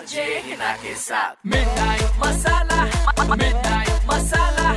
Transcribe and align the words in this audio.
RJ 0.00 0.22
Hina 0.44 0.72
के 0.82 0.94
साथ 0.96 1.34
midnight 1.52 2.12
मसाला 2.24 2.84
midnight 3.40 4.04
मसाला 4.10 4.68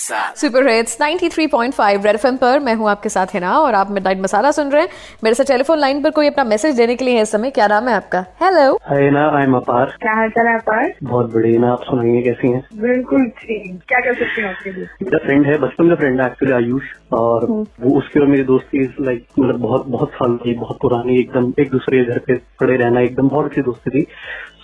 साथ। 0.00 0.36
सुपर 0.36 0.68
हिट्स 0.68 0.96
93.5 1.00 2.04
रेड 2.06 2.14
एफएम 2.14 2.36
पर। 2.36 2.58
मैं 2.60 2.74
हूँ 2.74 2.88
आपके 2.90 3.08
साथ 3.08 3.34
है 3.34 3.40
ना 3.40 3.52
और 3.58 3.74
आप 3.74 3.90
मिडनाइट 3.90 4.20
मसाला 4.20 4.50
सुन 4.50 4.70
रहे 4.70 4.82
हैं। 4.82 4.88
मेरे 5.24 5.34
से 5.34 5.44
टेलीफोन 5.44 5.78
लाइन 5.78 6.02
पर 6.02 6.10
कोई 6.10 6.26
अपना 6.26 6.44
मैसेज 6.44 6.76
देने 6.76 6.96
के 6.96 7.04
लिए 7.04 7.14
है 7.14 7.22
इस 7.22 7.32
समय 7.32 7.50
क्या 7.50 7.66
नाम 7.66 7.88
है 7.88 7.94
आपका? 7.94 8.24
हेलो 8.42 8.72
हाय 8.84 9.10
ना 9.10 9.28
आई 9.38 9.44
एम 9.44 9.56
अपार। 9.56 9.96
क्या 10.02 10.14
हाल 10.14 10.30
चाल 10.30 10.46
है 10.46 10.54
अपार? 10.58 10.92
बहुत 11.02 11.32
बढ़िया 11.34 11.60
ना 11.60 11.72
आप 11.72 11.82
सुनाइए 11.82 12.22
कैसी 12.22 12.52
हैं? 12.52 12.62
बिल्कुल 12.80 13.28
ठीक। 13.38 13.80
क्या 13.88 14.00
कर 14.00 14.14
सकती 14.14 14.42
हूँ 14.42 14.50
आपके 14.50 14.72
लिए? 14.72 14.84
मेरा 15.02 15.18
फ्रेंड 15.18 15.46
है 15.46 15.58
बचपन 15.58 15.88
का 15.88 15.94
फ्रेंड 15.94 16.20
है 16.20 16.26
एक्चुअली 16.26 16.54
आयुष। 16.54 16.82
और 17.12 17.44
वो 17.50 17.96
उसकी 17.98 18.20
और 18.20 18.26
मेरी 18.26 18.42
दोस्ती 18.44 18.84
लाइक 19.00 19.26
मतलब 19.38 19.60
बहुत 19.60 19.86
बहुत 19.86 20.10
साल 20.10 20.36
की 20.36 20.54
बहुत 20.54 20.78
पुरानी 20.82 21.18
एकदम 21.20 21.52
एक 21.60 21.70
दूसरे 21.70 22.04
के 22.04 22.12
घर 22.12 22.18
पे 22.18 22.36
खड़े 22.60 22.76
रहना 22.76 23.00
एकदम 23.00 23.28
बहुत 23.28 23.46
अच्छी 23.46 23.62
दोस्ती 23.62 23.90
थी। 23.90 24.06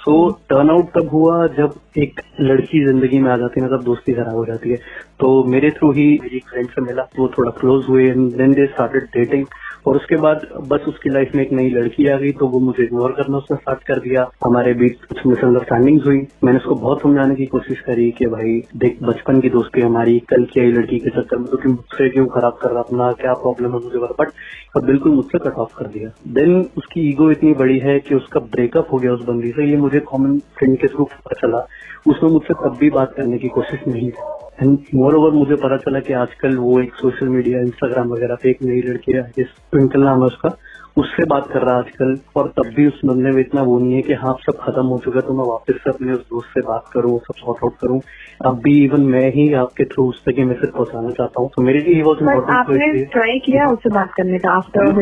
सो 0.06 0.16
टर्न 0.50 0.68
आउट 0.70 0.90
तब 0.94 1.08
हुआ 1.12 1.46
जब 1.54 1.72
एक 1.98 2.20
लड़की 2.40 2.84
ज़िंदगी 2.84 3.18
में 3.18 3.30
आ 3.30 3.36
जाती 3.36 3.60
है 3.60 3.66
ना 3.66 3.76
तब 3.76 3.82
दोस्ती 3.84 4.12
खराब 4.12 4.34
हो 4.34 4.44
जाती 4.46 4.70
है। 4.70 4.76
तो 5.20 5.28
मेरे 5.44 5.70
थ्रू 5.70 5.90
ही 5.92 6.06
मेरी 6.22 6.38
फ्रेंड 6.50 6.68
से 6.68 6.82
मिला, 6.82 7.02
वो 7.18 7.28
थोड़ा 7.28 7.50
क्लोज 7.50 7.86
हुए 7.88 8.04
and 8.10 8.30
then 8.36 8.52
they 8.52 8.66
started 8.66 9.04
dating 9.16 9.46
और 9.86 9.96
उसके 9.96 10.16
बाद 10.16 10.46
बस 10.68 10.84
उसकी 10.88 11.10
लाइफ 11.10 11.34
में 11.34 11.42
एक 11.42 11.52
नई 11.52 11.70
लड़की 11.70 12.06
आ 12.06 12.16
गई 12.16 12.32
तो 12.32 12.46
वो 12.46 12.60
मुझे 12.60 12.84
इग्नोर 12.84 13.12
करना 13.12 13.36
उसने 13.36 13.56
स्टार्ट 13.56 13.82
कर 13.82 13.98
दिया। 13.98 14.30
हमारे 14.44 14.74
बीच 14.74 14.94
कुछ 15.04 15.26
मिसअंडरस्टैंडिंग 15.26 16.00
हुई। 16.06 16.26
मैंने 16.44 16.58
उसको 16.58 16.74
बहुत 16.74 17.02
समझाने 17.02 17.34
की 17.34 17.46
कोशिश 17.46 17.80
करी 17.80 18.10
कि 18.10 18.26
भाई, 18.26 18.62
देख, 18.76 18.98
बचपन 19.02 19.40
की 19.40 19.50
दोस्ती 19.50 19.80
हमारी, 19.80 20.18
कल 20.18 20.44
की 20.44 20.60
आई 20.60 20.66
लड़की 20.66 20.98
के 20.98 21.10
चक्कर 21.10 21.36
में 21.36 21.46
तो 21.46 21.56
कि 21.56 21.68
मुझसे 21.68 22.08
क्यों 22.08 22.26
खराब 22.26 22.58
कर 22.62 22.70
रहा 22.70 22.82
अपना, 22.82 23.12
क्या 23.12 23.32
प्रॉब्लम 23.32 23.66
है 23.66 23.74
मुझे? 23.74 23.98
बट 23.98 24.32
और 24.76 24.84
बिल्कुल 24.84 25.12
मुझसे 25.12 25.38
कट 25.38 25.54
ऑफ़ 25.54 25.78
कर 25.78 25.86
दिया। 25.86 26.10
देन 26.28 26.70
उसकी 26.76 27.08
ईगो 27.08 27.30
इतनी 27.30 27.52
बड़ी 27.52 27.78
है 27.78 27.98
कि 27.98 28.14
उसका 28.14 28.40
ब्रेकअप 28.40 28.92
हो 28.92 28.98
गया 28.98 29.12
उस 29.12 29.24
बंदी 29.24 29.50
से। 29.50 29.70
ये 29.70 29.76
मुझे 29.76 30.00
कॉमन 30.00 30.38
फ्रेंड 30.38 30.78
के 30.78 30.86
थ्रू 30.86 31.04
पता 31.04 31.34
चला। 31.34 31.66
उसने 32.08 32.28
मुझसे 32.28 32.54
तब 32.54 32.76
भी 32.80 32.90
बात 32.90 33.14
करने 33.16 33.38
की 33.38 33.48
कोशिश 33.48 33.80
नहीं 33.88 34.10
की। 34.10 34.45
एंड 34.62 34.78
मोर 34.94 35.14
ओवर 35.14 35.30
मुझे 35.30 35.54
पता 35.54 35.76
चला 35.76 36.00
कि 36.00 36.12
आजकल 36.12 36.56
वो 36.56 36.80
एक 36.80 36.94
सोशल 36.94 37.28
मीडिया 37.28 37.60
इंस्टाग्राम 37.60 38.08
वगैरह 38.08 38.34
पे 38.34 38.50
एक 38.50 38.62
नई 38.62 38.82
लड़की 38.82 39.12
है 39.12 39.32
ट्विंकल 39.38 40.00
नाम 40.00 40.20
है 40.20 40.26
उसका। 40.26 40.48
उससे 40.96 41.24
बात 41.24 41.48
कर 41.52 41.62
रहा 41.62 41.74
है 41.74 41.80
आजकल 41.80 42.18
और 42.36 42.48
तब 42.48 42.66
भी 42.76 42.86
उस 42.86 43.00
बंदे 43.04 43.30
में 43.30 43.40
इतना 43.40 43.62
वो 43.62 43.78
नहीं 43.78 43.94
है 43.94 44.02
कि 44.02 44.12
हाँ 44.12 44.32
अब 44.32 44.38
सब 44.40 44.58
खत्म 44.60 44.84
हो 44.86 44.98
चुका 44.98 45.18
है 45.18 45.26
तो 45.26 45.32
मैं 45.32 45.44
वापस 45.48 45.74
से 45.84 45.90
अपने 45.90 46.12
उस 46.12 46.20
दोस्त 46.20 46.48
से 46.48 46.60
बात 46.60 46.84
करूँ 46.92 47.18
सब 47.18 47.34
सॉर्ट 47.34 47.64
आउट 47.64 47.74
करूँ। 47.80 48.00
अब 48.46 48.60
भी 48.62 48.84
इवन 48.84 49.00
मैं 49.00 49.28
ही 49.32 49.52
आपके 49.54 49.84
थ्रू 49.84 50.08
उस 50.08 50.22
तक 50.24 50.38
मैसेज 50.38 50.70
पहुंचाना 50.70 51.10
चाहता 51.10 51.42
हूँ 51.42 51.50
तो 51.56 51.62
मेरे 51.62 51.80
लिए 51.80 52.02
वॉज़ 52.02 52.22
इम्पोर्टेंट 52.22 53.12
ट्राई 53.12 53.38
किया 53.38 53.66
उससे 53.66 53.90
बात 53.90 54.12
करने 54.16 54.38
का 54.38 54.50
आफ्टर 54.50 54.92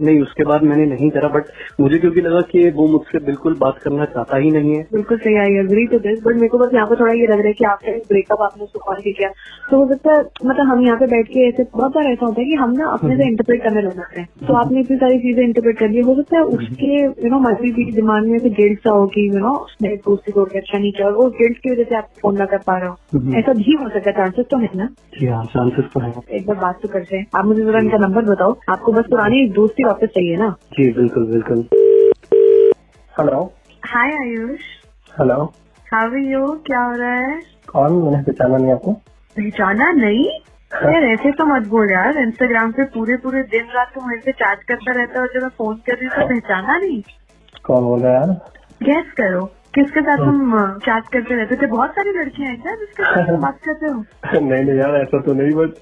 नहीं 0.00 0.20
उसके 0.22 0.44
बाद 0.44 0.62
मैंने 0.62 0.86
नहीं 0.86 1.10
करा 1.10 1.28
बट 1.28 1.44
मुझे 1.80 1.98
क्योंकि 1.98 2.20
लगा 2.20 2.40
कि 2.40 2.70
वो 2.70 2.86
मुझसे 2.86 3.18
बिल्कुल 3.26 3.56
बात 3.60 3.78
करना 3.78 4.04
चाहता 4.04 4.36
ही 4.36 4.50
नहीं 4.50 4.74
है। 4.76 4.82
बिल्कुल 4.92 5.18
सही 5.18 5.36
I 5.36 5.56
agree 5.58 5.86
to 5.86 5.98
this 5.98 6.18
but 6.24 6.34
मेरे 6.34 6.48
को 6.48 6.58
बस 6.58 6.74
यहाँ 6.74 6.86
पर 6.86 7.00
थोड़ा 7.00 7.12
ये 7.12 7.26
लग 7.26 7.38
रहा 7.38 7.46
है 7.46 7.52
कि 7.52 7.64
आफ्टर 7.64 7.98
ब्रेकअप 8.08 8.42
आपने 8.42 8.64
उसको 8.64 8.78
कॉल 8.78 9.00
किया। 9.00 9.28
तो 9.70 9.76
हो 9.76 9.88
सकता 9.88 10.12
है 10.12 10.20
मतलब 10.46 10.66
हम 10.66 10.80
यहाँ 10.86 10.98
पे 10.98 11.06
बैठ 11.06 11.28
के 11.28 11.48
ऐसे 11.48 11.62
बहुत 11.72 11.94
बार 11.94 12.04
ऐसा 12.04 12.26
होता 12.26 12.40
है 12.40 12.46
कि 12.46 12.54
हम 12.54 12.70
ना 12.70 12.90
अपने 12.90 13.16
से 13.16 13.28
इंटरप्रेट 13.28 13.62
करने 13.64 13.82
लग 13.82 13.96
जाते 13.96 14.20
हैं। 14.20 14.28
तो 14.46 14.54
आपने 14.54 14.80
इतनी 14.80 14.96
सारी 15.10 15.18
चीज़ें 15.18 15.42
इंटरप्रेट 15.44 15.78
कर 15.78 15.88
ली 15.88 16.00
हो। 16.00 16.14
सकता 16.14 16.36
है 16.36 16.42
उसके 16.56 16.96
यू 17.02 17.28
नो 17.30 17.38
मर्ज़ी 17.40 17.70
भी 17.72 17.84
दिमाग 17.92 18.26
में 18.26 18.36
ऐसे 18.36 18.50
गिल्ट 18.50 18.78
सा 18.80 18.90
हो 18.90 19.06
कि 19.06 19.26
यू 19.28 19.38
नो 19.38 19.54
उसने 19.54 19.88
दोस्ती 20.06 20.32
तोड़ 20.32 20.48
के 20.48 20.58
अच्छा 20.58 20.78
नहीं 20.78 20.92
किया। 20.92 21.08
वो 21.08 21.28
गिल्ट 21.30 21.58
की 21.58 21.70
वजह 21.70 21.84
से 21.84 21.96
आप 21.96 22.08
फ़ोन 22.22 22.38
ना 22.38 22.44
कर 22.44 22.58
पा 22.66 22.76
रहे 22.78 22.88
हो। 22.88 23.38
ऐसा 23.38 23.52
भी 23.52 23.72
हो 23.72 23.88
सकता 23.88 24.10
है। 24.10 24.16
चांसेस 24.16 24.46
तो 24.50 24.58
है 24.58 24.68
ना? 24.74 24.88
हाँ 25.32 25.44
चांसेस 25.44 25.84
तो 25.94 26.00
है। 26.00 26.12
एक 26.30 26.46
बार 26.46 26.56
बात 26.56 26.78
तो 26.82 26.88
करते 26.88 27.16
हैं। 27.16 27.26
आप 27.36 27.44
मुझे 27.44 27.64
जरा 27.64 27.78
इनका 27.78 27.98
नंबर 27.98 28.24
बताओ। 28.24 28.56
आपको 28.68 28.92
बस 28.92 29.04
पुरानी 29.10 29.48
दोस्ती 29.50 29.84
वापस 29.84 30.08
चाहिए 30.14 30.36
ना? 30.36 30.50
जी 30.72 30.90
बिल्कुल 30.92 31.26
बिल्कुल। 31.26 31.64
Hello 33.20 33.40
hi 33.82 34.12
Ayush 34.12 34.60
hello 35.20 35.34
how 35.92 36.06
are 36.06 36.18
you 36.18 36.46
क्या 36.66 36.84
हो 36.84 36.92
रहा 36.92 37.14
है? 37.14 37.40
कौन? 37.68 37.92
मैंने 37.92 38.22
पहचाना 38.22 38.56
नहीं 38.56 38.72
आपको। 38.72 38.92
पहचाना 39.36 39.90
नहीं? 39.92 40.30
यार 40.70 41.02
ऐसे 41.02 41.30
तो 41.32 41.44
मत 41.44 41.66
बोल 41.68 41.90
यार। 41.92 42.18
इंस्टाग्राम 42.18 42.72
पे 42.72 42.84
पूरे 42.84 43.16
पूरे 43.16 43.42
दिन 43.42 43.64
रात 43.74 43.92
तो 43.94 44.00
मेरे 44.06 44.20
से 44.20 44.32
चैट 44.32 44.62
करता 44.62 44.92
रहता 44.92 45.12
है 45.14 45.20
और 45.20 45.28
जब 45.34 45.42
मैं 45.42 45.48
फ़ोन 45.48 45.76
कर 45.76 45.92
रही 45.92 46.06
हूँ 46.06 46.14
तो 46.16 46.28
पहचाना 46.28 46.76
नहीं। 46.78 47.02
कौन 47.64 47.84
बोल 47.84 48.00
रहा 48.00 48.12
है 48.12 48.18
यार? 48.18 48.36
गैस 48.82 49.12
करो। 49.12 49.44
किसके 49.74 50.00
साथ 50.00 50.16
तुम 50.16 50.52
चैट 50.78 51.08
करते 51.12 51.34
रहते 51.34 51.56
थे? 51.56 51.66
बहुत 51.66 51.90
सारी 51.90 52.10
लड़कियाँ 52.10 52.50
हैं 52.50 52.62
क्या 52.62 52.74
जिसके 52.74 53.02
साथ 53.02 53.36
बात 53.38 53.58
करते 53.64 53.86
हो? 53.86 54.04
नहीं 54.40 54.64
नहीं 54.64 54.78
यार 54.78 54.94
ऐसा 54.96 55.20
तो 55.20 55.34
नहीं 55.34 55.52
बट 55.52 55.74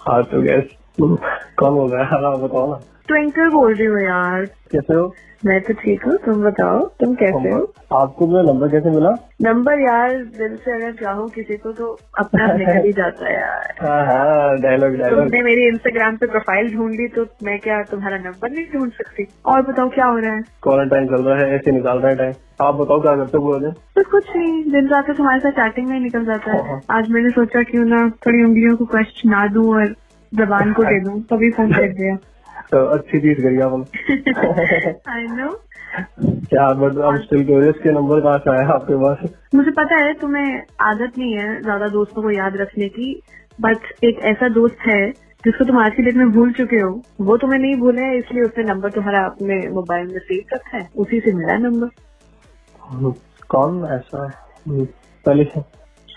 हाँ 0.00 0.22
तो 0.24 0.42
गैस 0.42 0.64
कौन 0.98 1.74
बोल 1.74 1.90
रहा 1.92 2.02
है 2.04 2.22
हाँ 2.22 2.38
बताओ 2.40 2.70
ना। 2.70 2.80
ट्विंकल 3.08 3.48
बोल 3.48 3.74
रही 3.74 3.86
हूँ 3.86 4.00
यार। 4.02 4.44
कैसे 4.72 4.94
हो? 4.94 5.14
मैं 5.44 5.60
तो 5.60 5.72
ठीक 5.72 6.04
हूँ 6.06 6.16
तुम 6.24 6.42
बताओ 6.42 6.78
तुम 7.00 7.14
कैसे 7.14 7.50
हो? 7.50 7.60
आपको 7.92 8.26
मेरा 8.26 8.42
नंबर 8.52 8.68
कैसे 8.68 8.90
मिला? 8.90 9.10
नंबर 9.42 9.80
यार 9.80 10.14
दिल 10.14 10.56
से 10.56 10.72
अगर 10.72 10.92
चाहो 10.92 11.28
किसी 11.28 11.56
को 11.56 11.72
तो 11.72 11.86
अपना 12.18 12.52
निकल 12.56 12.84
ही 12.86 12.92
जाता 12.92 13.26
है 13.26 13.34
यार। 13.34 13.74
हाँ 13.80 14.04
हाँ 14.06 14.58
डायलॉग 14.58 14.96
डायलॉग 14.96 15.18
तुमने 15.20 15.42
मेरी 15.42 15.66
इंस्टाग्राम 15.68 16.16
पे 16.16 16.26
प्रोफ़ाइल 16.26 16.74
ढूंढ 16.76 16.90
ली 16.90 17.08
तो 17.08 17.24
मैं 17.42 17.58
क्या 17.58 17.82
तुम्हारा 17.82 18.16
नंबर 18.18 18.50
नहीं 18.50 18.64
ढूंढ 18.74 18.90
सकती? 18.92 19.26
और 19.46 19.62
बताओ 19.62 19.88
क्या 19.88 20.06
हो 20.06 20.18
रहा 20.18 20.34
है? 20.34 20.42
क्वारंटाइन 20.62 21.06
चल 21.06 21.22
रहा 21.22 21.38
है 21.38 21.54
ऐसे 21.54 21.72
निकाल 21.72 21.98
रहा 21.98 22.10
है 22.10 22.16
टाइम 22.16 22.34
आप 22.66 22.74
बताओ 22.74 23.00
क्या 23.00 23.16
करते 23.16 23.38
हो 23.38 23.44
पूरा 23.44 23.58
दिन? 23.58 23.70
तो 23.96 24.02
कुछ 24.10 24.36
नहीं 24.36 24.62
दिन 24.72 24.88
रात 24.88 25.06
तो 25.06 25.12
तुम्हारे 25.12 25.40
साथ 25.40 25.50
चैटिंग 25.52 25.88
में 25.88 25.98
निकल 26.00 26.24
जाता 26.24 26.56
है। 26.56 26.80
आज 26.90 27.10
मैंने 27.10 27.30
सोचा 27.30 27.62
क्यों 27.62 27.84
ना 27.84 28.08
थोड़ी 28.26 28.44
उंगलियों 28.44 28.76
को 28.76 28.84
कष्ट 28.96 29.26
ना 29.26 29.46
दूँ 29.46 29.68
और 29.74 29.94
जबान 30.32 30.72
को 30.72 30.82
दे 30.84 31.00
दूँ 31.00 31.20
तभी 31.22 31.50
फ़ोन 31.50 31.72
कर 31.78 31.92
दिया 31.92 32.16
तो 32.72 32.84
अच्छी 32.86 33.20
चीज़ 33.20 33.40
करी 33.42 33.60
आपने 33.60 35.02
आई 35.12 35.26
नो 35.36 35.48
क्या 36.50 36.68
बट 36.72 36.98
अब 37.04 37.16
स्टिल 37.20 37.44
क्यूरियस 37.46 37.74
के 37.82 37.92
नंबर 37.92 38.20
कहाँ 38.20 38.38
से 38.38 38.50
आया 38.50 38.68
आपके 38.74 38.94
पास? 38.94 39.30
मुझे 39.54 39.70
पता 39.70 39.96
है 40.04 40.12
तुम्हें 40.14 40.62
आदत 40.80 41.18
नहीं 41.18 41.32
है 41.36 41.60
ज़्यादा 41.62 41.88
दोस्तों 41.88 42.22
को 42.22 42.30
याद 42.30 42.56
रखने 42.56 42.88
की 42.88 43.08
बट 43.60 44.04
एक 44.04 44.18
ऐसा 44.24 44.48
दोस्त 44.48 44.86
है 44.86 45.10
जिसको 45.44 45.64
तुम 45.64 45.78
आज 45.78 45.94
की 45.94 46.02
डेट 46.02 46.14
में 46.14 46.30
भूल 46.32 46.52
चुके 46.52 46.76
हो 46.76 46.90
वो 47.20 47.36
तुम्हें 47.36 47.58
नहीं 47.60 47.74
भूला 47.76 48.02
है 48.02 48.18
इसलिए 48.18 48.42
उसने 48.42 48.64
नंबर 48.64 48.90
तुम्हारा 48.90 49.24
अपने 49.26 49.56
मोबाइल 49.70 50.06
में 50.06 50.18
सेव 50.18 50.54
रखा 50.54 50.76
है। 50.78 50.88
उसी 50.96 51.20
से 51.20 51.32
मिला 51.32 51.56
नंबर 51.56 51.88
कौन 53.50 53.84
ऐसा? 53.84 54.26
पहले 54.68 55.42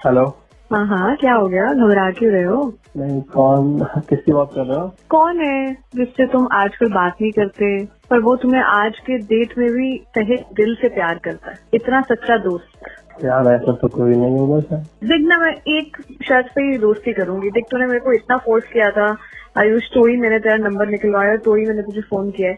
हेलो 0.06 0.26
हाँ 0.72 0.86
हाँ 0.88 1.16
क्या 1.16 1.34
हो 1.34 1.48
गया? 1.48 1.66
घबरा 1.74 2.10
क्यों 2.12 2.32
रहे 2.32 2.44
हो? 2.44 2.62
नहीं 2.98 3.22
कौन? 3.22 3.78
किसकी 4.10 4.32
बात 4.32 4.50
कर 4.56 4.66
रहे 4.66 4.80
हो? 4.80 4.88
कौन 5.10 5.42
है 5.42 5.74
जिससे 5.96 6.26
तुम 6.28 6.48
आजकल 6.54 6.90
बात 6.94 7.18
नहीं 7.22 7.32
करते 7.32 7.86
पर 8.10 8.20
वो 8.20 8.36
तुम्हें 8.36 8.62
आज 8.62 9.00
के 9.00 9.18
डेट 9.18 9.58
में 9.58 9.70
भी 9.72 9.98
तहे 10.16 10.38
दिल 10.54 10.76
से 10.76 10.90
प्यार 10.90 11.20
करता 11.24 11.52
है? 11.52 11.58
इतना 11.74 12.02
सच्चा 12.02 12.38
दोस्त 12.38 13.26
यार 13.26 13.48
ऐसा 13.48 13.72
तो 13.72 13.88
कोई 13.88 14.16
नहीं 14.16 14.38
होगा 14.40 14.60
सर। 14.60 14.78
देख 15.08 15.28
ना 15.28 15.38
मैं 15.38 15.54
एक 15.78 15.98
शर्त 16.28 16.46
पे 16.56 16.62
ही 16.62 16.78
दोस्ती 16.78 17.14
करूँगी। 17.14 17.50
देख 17.50 17.66
तूने 17.72 17.86
मेरे 17.86 18.00
को 18.00 18.14
इतना 18.14 18.38
फोर्स 18.38 18.64
किया 18.68 18.90
था। 18.92 19.18
आयुष 19.58 19.84
तो 19.84 20.06
ही 20.08 20.16
मैंने 20.18 20.40
तेरा 20.40 20.56
नंबर 20.56 20.88
निकलवाया 20.88 21.36
तो 21.38 21.56
ही 21.56 21.66
मैंने 21.66 21.82
तुझे 21.82 22.02
फ़ोन 22.02 22.32
किया 22.32 22.50
है। 22.50 22.58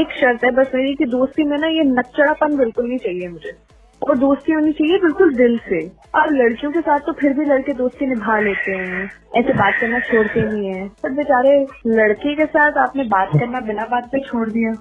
एक 0.00 0.12
शर्त 0.12 0.44
है 0.44 0.50
बस 0.50 0.70
मेरी 0.74 0.94
कि 0.94 1.04
दोस्ती 1.04 1.44
में 1.44 1.58
ना 1.58 1.66
ये 1.66 1.84
नच्चड़ापन 1.84 2.56
बिल्कुल 2.56 2.88
नहीं 2.88 2.98
चाहिए 2.98 3.28
मुझे। 3.28 3.52
और 4.02 4.18
दोस्ती 4.18 4.52
होनी 4.52 4.72
चाहिए 4.72 4.98
बिल्कुल 4.98 5.34
दिल 5.34 5.58
से। 5.58 5.88
और 6.14 6.32
लड़कियों 6.32 6.72
के 6.72 6.80
साथ 6.80 6.98
तो 6.98 7.12
फिर 7.12 7.32
भी 7.32 7.44
लड़के 7.44 7.72
दोस्ती 7.72 8.06
निभा 8.06 8.40
लेते 8.40 8.72
हैं। 8.72 9.10
ऐसे 9.36 9.52
बात 9.52 9.74
करना 9.80 10.00
छोड़ते 10.00 10.42
नहीं 10.42 10.66
है। 10.66 10.88
पर 10.88 11.10
बेचारे 11.10 11.66
लड़के 11.86 12.34
के 12.34 12.44
साथ 12.44 12.72
आपने 12.72 13.04
बात 13.04 13.28
करना 13.28 13.60
बिना 13.60 13.84
बात 13.84 14.04
पे 14.04 14.20
छोड़ 14.20 14.48
दिया। 14.48 14.72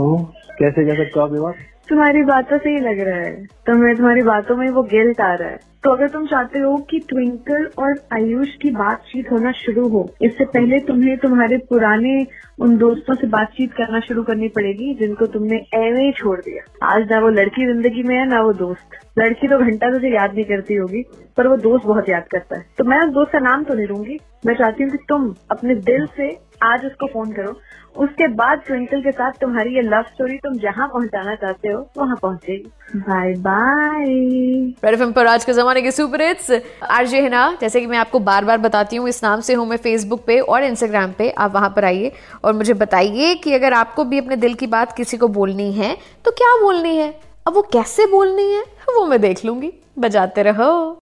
ओ, 0.00 0.18
कैसे 0.58 0.84
कह 0.84 0.94
सकते 0.94 1.20
हो 1.20 1.46
आप 1.46 1.54
तुम्हारी 1.88 2.22
बातों 2.22 2.58
से 2.58 2.70
ही 2.70 2.78
लग 2.78 3.00
रहा 3.00 3.18
है। 3.18 3.34
तुम्हें 3.66 3.94
तुम्हारी 3.96 4.22
बातों 4.22 4.56
में 4.56 4.68
वो 4.68 4.82
गिल्ट 4.82 5.20
आ 5.20 5.32
रहा 5.34 5.48
है। 5.48 5.58
तो 5.84 5.90
अगर 5.90 6.08
तुम 6.08 6.26
चाहते 6.26 6.58
हो 6.58 6.76
कि 6.90 6.98
ट्विंकल 6.98 7.64
और 7.78 7.94
आयुष 8.12 8.48
की 8.56 8.70
बातचीत 8.70 9.30
होना 9.32 9.52
शुरू 9.52 9.88
हो, 9.88 10.02
इससे 10.22 10.44
पहले 10.44 10.78
तुम्हें 10.78 11.16
तुम्हारे 11.18 11.56
पुराने 11.70 12.14
उन 12.60 12.76
दोस्तों 12.76 13.14
से 13.14 13.26
बातचीत 13.26 13.72
करना 13.72 14.00
शुरू 14.00 14.22
करनी 14.22 14.48
पड़ेगी, 14.48 14.94
जिनको 14.94 15.26
तुमने 15.26 15.56
ही 15.74 16.12
छोड़ 16.12 16.38
दिया। 16.40 16.62
आज 16.86 17.10
ना 17.12 17.18
वो 17.20 17.28
लड़की 17.28 17.66
ज़िंदगी 17.66 18.02
में 18.02 18.16
है, 18.16 18.26
ना 18.28 18.42
वो 18.42 18.52
दोस्त। 18.52 19.18
लड़की 19.18 19.48
तो 19.48 19.58
घंटा 19.58 19.90
तुझे 19.90 20.08
याद 20.08 20.34
नहीं 20.34 20.44
करती 20.44 20.74
होगी, 20.74 21.02
पर 21.36 21.46
वो 21.46 21.56
दोस्त 21.56 21.86
बहुत 21.86 22.08
याद 22.08 22.24
करता 22.30 22.58
है। 22.58 22.64
तो 22.78 22.84
मैं 22.84 22.98
उस 22.98 23.12
दोस्त 23.14 23.32
का 23.32 23.38
नाम 23.38 23.64
तो 23.64 23.74
नहीं 23.74 23.86
लूँगी। 23.86 24.18
मैं 24.46 24.54
चाहती 24.54 24.82
हूँ 24.82 24.90
कि 24.90 24.98
तुम 25.08 25.34
अपने 25.50 25.74
दिल 25.74 26.06
से 26.06 26.28
आज 26.64 26.84
उसको 26.86 27.06
फ़ोन 27.06 27.32
करो। 27.32 27.60
उसके 27.96 28.26
बाद 28.34 28.60
ट्विंकल 28.66 29.00
के 29.02 29.10
साथ 29.12 29.32
तुम्हारी 29.40 29.74
ये 29.74 29.82
लव 29.82 30.02
स्टोरी 30.04 30.36
तुम 30.38 30.54
जहाँ 30.58 30.86
पहुँचाना 30.88 31.34
चाहते 31.34 31.68
हो, 31.68 31.80
वहाँ 31.96 32.16
पहुँचेगी। 32.22 32.98
बाय 32.98 33.34
बाय 33.36 34.92
एफएम 34.92 35.12
पर 35.12 35.26
आज 35.26 35.44
के 35.44 35.52
जमाने 35.52 35.82
के 35.82 35.90
सुपर 35.90 36.22
हिट्स 36.22 36.50
आरजे 36.90 37.20
है 37.20 37.28
ना, 37.28 37.56
जैसे 37.60 37.80
कि 37.80 37.86
मैं 37.86 37.98
आपको 37.98 38.18
बार 38.20 38.44
बार 38.44 38.58
बताती 38.58 38.96
हूँ, 38.96 39.08
इस 39.08 39.22
नाम 39.24 39.40
से 39.40 39.54
हूँ 39.54 39.66
मैं 39.66 39.76
फेसबुक 39.78 40.24
पे 40.26 40.38
और 40.38 40.64
इंस्टाग्राम 40.64 41.12
पे, 41.12 41.30
आप 41.30 41.54
वहाँ 41.54 41.72
पर 41.76 41.84
आइए 41.84 42.12
और 42.44 42.52
मुझे 42.52 42.74
बताइए 42.74 43.34
कि 43.34 43.54
अगर 43.54 43.72
आपको 43.72 44.04
भी 44.04 44.18
अपने 44.18 44.36
दिल 44.38 44.54
की 44.54 44.66
बात 44.68 44.96
किसी 44.96 45.16
को 45.16 45.28
बोलनी 45.30 45.72
है 45.72 45.96
तो 46.24 46.30
क्या 46.32 46.56
बोलनी 46.62 46.96
है? 46.96 47.14
अब 47.46 47.54
वो 47.54 47.62
कैसे 47.72 48.06
बोलनी 48.06 48.50
है, 48.52 48.62
वो 48.88 49.06
मैं 49.06 49.20
देख 49.20 49.44
लूँगी। 49.44 49.72
बजाते 49.98 50.42
रहो। 50.42 50.98